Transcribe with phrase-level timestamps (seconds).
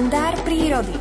[0.00, 0.96] kalendár prírody.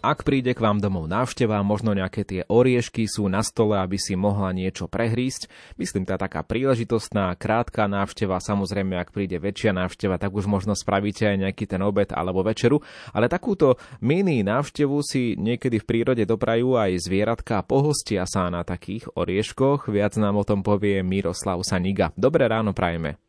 [0.00, 4.16] Ak príde k vám domov návšteva, možno nejaké tie oriešky sú na stole, aby si
[4.16, 5.52] mohla niečo prehrísť.
[5.76, 8.40] Myslím, tá taká príležitostná, krátka návšteva.
[8.40, 12.80] Samozrejme, ak príde väčšia návšteva, tak už možno spravíte aj nejaký ten obed alebo večeru.
[13.12, 17.60] Ale takúto mini návštevu si niekedy v prírode doprajú aj zvieratka.
[17.68, 19.92] Pohostia sa na takých orieškoch.
[19.92, 22.16] Viac nám o tom povie Miroslav Saniga.
[22.16, 23.27] Dobré ráno prajeme.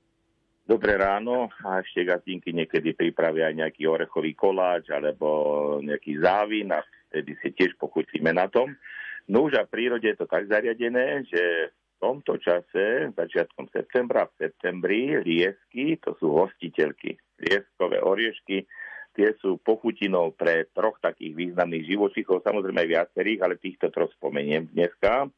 [0.70, 6.86] Dobré ráno a ešte gatinky niekedy pripravia aj nejaký orechový koláč alebo nejaký závin a
[7.10, 8.78] vtedy si tiež pochutíme na tom.
[9.26, 14.30] No už a v prírode je to tak zariadené, že v tomto čase, začiatkom septembra,
[14.30, 18.70] v septembri, liesky, to sú hostiteľky, lieskové oriešky,
[19.18, 24.70] tie sú pochutinou pre troch takých významných živočíchov, samozrejme aj viacerých, ale týchto troch spomeniem
[24.70, 25.34] dneska.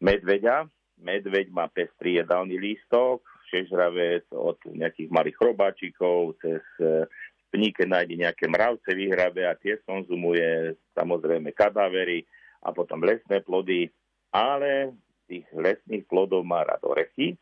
[0.00, 0.64] Medveďa,
[0.96, 7.04] medveď má pestrý jedálny lístok, šežravec, od nejakých malých chrobáčikov, cez e,
[7.52, 12.24] pníke nájde nejaké mravce, vyhrabe a tie konzumuje samozrejme kadávery
[12.64, 13.92] a potom lesné plody,
[14.32, 14.96] ale
[15.28, 17.36] tých lesných plodov má rád orechy,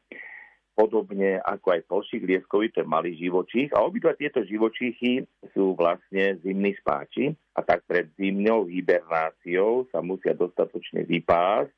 [0.75, 3.75] podobne ako aj polšík lieskový, to je malý živočích.
[3.77, 10.33] A obidva tieto živočíchy sú vlastne zimní spáči a tak pred zimnou hibernáciou sa musia
[10.33, 11.75] dostatočne vypásť,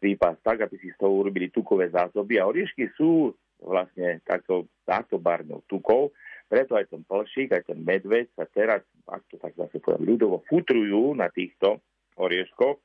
[0.00, 2.40] vypásť tak, aby si z toho urobili tukové zásoby.
[2.40, 6.14] A oriešky sú vlastne takto, táto barnou tukou.
[6.46, 10.46] Preto aj ten plšík, aj ten medveď sa teraz, ak to tak zase poviem, ľudovo
[10.46, 11.82] futrujú na týchto
[12.14, 12.78] orieškoch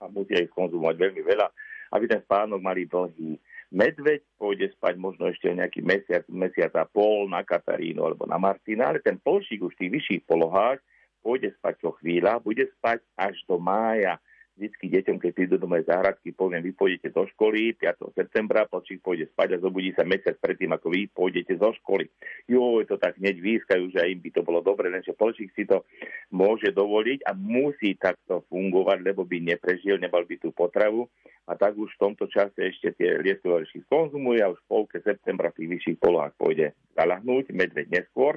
[0.00, 1.46] a musia ich konzumovať veľmi veľa,
[1.92, 3.36] aby ten spánok mali dlhý.
[3.70, 8.90] Medveď pôjde spať možno ešte nejaký mesiac, mesiac a pol na Katarínu alebo na Martina,
[8.90, 10.80] ale ten plšík už v tých vyšších polohách
[11.20, 14.16] pôjde spať čo chvíľa, bude spať až do mája
[14.60, 18.12] vždycky deťom, keď prídu do mojej záhradky, poviem, vy pôjdete do školy 5.
[18.12, 22.12] septembra, počík pôjde spať a zobudí sa mesiac predtým, ako vy pôjdete zo školy.
[22.44, 25.64] Jo, to tak hneď výskajú, že aj im by to bolo dobre, lenže Polčík si
[25.64, 25.88] to
[26.28, 31.08] môže dovoliť a musí takto fungovať, lebo by neprežil, nebal by tú potravu
[31.48, 35.48] a tak už v tomto čase ešte tie lieskové konzumuje a už v polke septembra
[35.50, 38.36] v tých vyšších polohách pôjde zalahnúť, medveď neskôr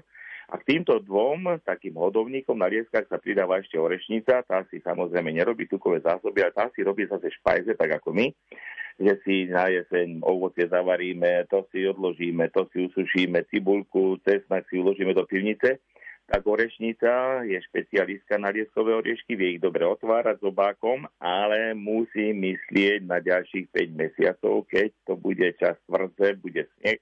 [0.54, 5.34] a k týmto dvom takým hodovníkom na lieskách sa pridáva ešte orešnica, tá si samozrejme
[5.34, 8.30] nerobí tukové zásoby, ale tá si robí zase špajze, tak ako my,
[9.02, 14.78] že si na jeseň ovocie zavaríme, to si odložíme, to si usušíme, cibulku, cesnak si
[14.78, 15.82] uložíme do pivnice,
[16.30, 23.02] tak orešnica je špecialistka na lieskové oriešky, vie ich dobre otvárať zobákom, ale musí myslieť
[23.10, 27.02] na ďalších 5 mesiacov, keď to bude čas tvrdze, bude sneh,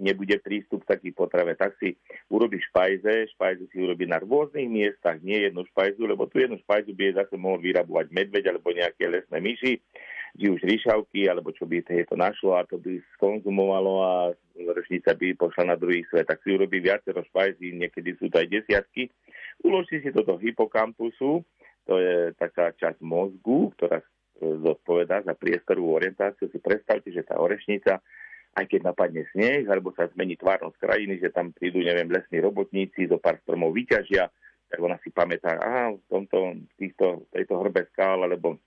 [0.00, 1.94] nebude prístup k takých potrave, tak si
[2.32, 6.96] urobí špajze, špajze si urobí na rôznych miestach, nie jednu špajzu, lebo tu jednu špajzu
[6.96, 9.72] by zase mohol vyrabovať medveď alebo nejaké lesné myši,
[10.40, 14.12] či už ryšavky, alebo čo by to našlo a to by skonzumovalo a
[14.72, 18.48] ročnica by pošla na druhý svet, tak si urobí viacero špajzí, niekedy sú to aj
[18.48, 19.10] desiatky.
[19.60, 21.44] Uloží si to do hypokampusu,
[21.84, 24.00] to je taká časť mozgu, ktorá
[24.40, 26.48] zodpovedá za priestorovú orientáciu.
[26.48, 28.00] Si predstavte, že tá orešnica
[28.58, 33.06] aj keď napadne sneh, alebo sa zmení tvárnosť krajiny, že tam prídu, neviem, lesní robotníci,
[33.06, 34.26] zo pár stromov vyťažia,
[34.70, 36.38] tak ona si pamätá, aha, v tomto,
[36.78, 38.58] týchto, tejto hrbe skál, alebo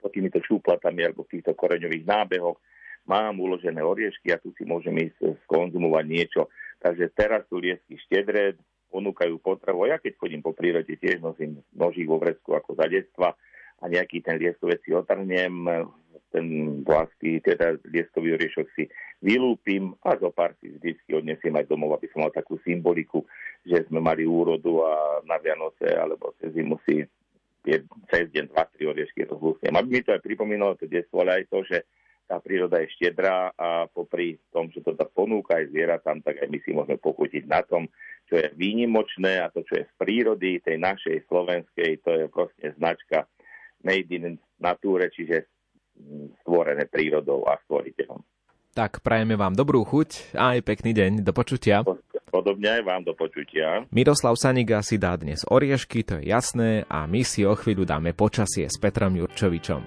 [0.00, 2.58] pod týmito šúplatami, alebo v týchto koreňových nábehoch
[3.04, 6.42] mám uložené oriešky a tu si môžem ísť skonzumovať niečo.
[6.80, 8.58] Takže teraz sú liesky štedré,
[8.92, 9.88] ponúkajú potravu.
[9.88, 13.32] Ja keď chodím po prírode, tiež nosím nožík vo vrecku ako za detstva
[13.80, 15.64] a nejaký ten lieskovec si otrhnem,
[16.32, 18.88] ten vlásky, teda lieskový oriešok si
[19.20, 23.22] vylúpim a zo pár si vždycky odnesiem aj domov, aby som mal takú symboliku,
[23.62, 27.04] že sme mali úrodu a na Vianoce alebo cez zimu si
[28.10, 29.76] cez deň dva, tri oriešky rozlúsnem.
[29.78, 31.86] Aby mi to aj pripomínalo to detstvo, ale aj to, že
[32.26, 36.48] tá príroda je štedrá a popri tom, že to tak ponúka aj zvieratám, tak aj
[36.48, 37.86] my si môžeme pochutiť na tom,
[38.26, 42.66] čo je výnimočné a to, čo je z prírody, tej našej slovenskej, to je proste
[42.80, 43.28] značka
[43.84, 45.44] made in nature, čiže
[46.42, 48.20] stvorené prírodou a stvoriteľom.
[48.72, 51.10] Tak prajeme vám dobrú chuť a aj pekný deň.
[51.20, 51.84] Do počutia.
[52.32, 53.84] Podobne aj vám do počutia.
[53.92, 58.16] Miroslav Saniga si dá dnes oriešky, to je jasné, a my si o chvíľu dáme
[58.16, 59.84] počasie s Petrom Jurčovičom.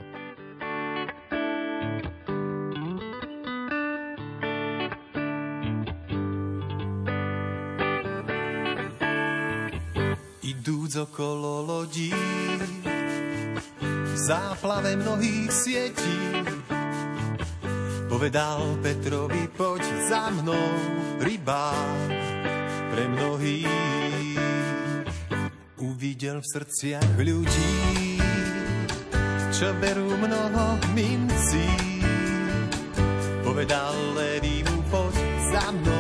[10.46, 12.14] Idúc okolo lodí
[14.26, 16.18] záplave mnohých sietí.
[18.10, 20.70] Povedal Petrovi, poď za mnou,
[21.22, 22.10] rybák
[22.90, 24.42] pre mnohých.
[25.78, 28.18] Uvidel v srdciach ľudí,
[29.54, 31.70] čo berú mnoho mincí.
[33.46, 35.16] Povedal Levi mu, poď
[35.54, 35.95] za mnou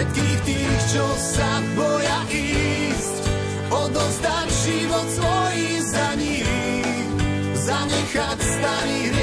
[0.00, 3.20] Všetkých tých, čo sa boja ísť,
[3.68, 5.56] odozdať život svoj
[5.92, 7.04] za nich,
[7.52, 9.19] zanechať starý hriech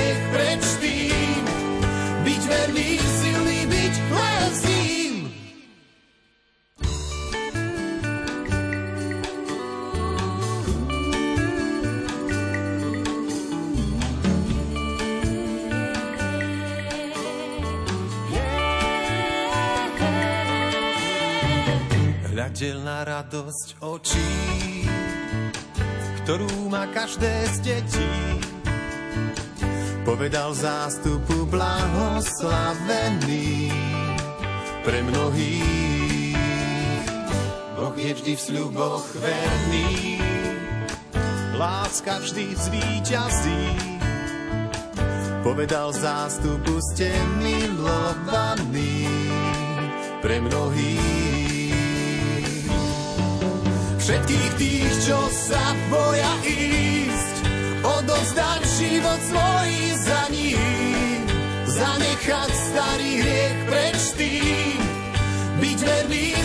[22.57, 24.33] Na radosť očí,
[26.25, 28.17] ktorú má každé z detí.
[30.01, 33.69] Povedal zástupu blahoslavený
[34.81, 36.33] pre mnohých.
[37.77, 40.17] Boh je vždy v sľuboch verný,
[41.61, 43.65] láska vždy zvíťazí.
[45.45, 49.05] Povedal zástupu ste milovaní
[50.25, 51.16] pre mnohých.
[54.07, 57.35] Všetkých tých, čo sa boja ísť,
[57.83, 61.27] odozdať život svoj za ním,
[61.67, 64.79] zanechať starý hriech preč tým,
[65.59, 66.36] byť verný